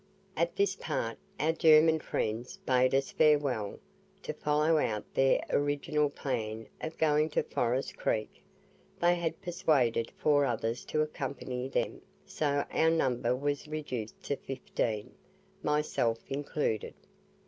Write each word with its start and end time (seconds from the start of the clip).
At 0.35 0.55
this 0.55 0.75
part, 0.75 1.19
our 1.39 1.51
German 1.51 1.99
friends 1.99 2.57
bade 2.65 2.95
us 2.95 3.11
farewell, 3.11 3.77
to 4.23 4.33
follow 4.33 4.79
out 4.79 5.05
their 5.13 5.41
original 5.51 6.09
plan 6.09 6.65
of 6.81 6.97
going 6.97 7.29
to 7.29 7.43
Forest 7.43 7.97
Creek; 7.97 8.41
they 8.99 9.13
had 9.13 9.39
persuaded 9.43 10.09
four 10.17 10.43
others 10.43 10.85
to 10.85 11.03
accompany 11.03 11.67
them, 11.69 12.01
so 12.25 12.65
our 12.71 12.89
number 12.89 13.35
was 13.35 13.67
reduced 13.67 14.19
to 14.23 14.35
fifteen, 14.37 15.13
myself 15.61 16.17
included. 16.29 16.95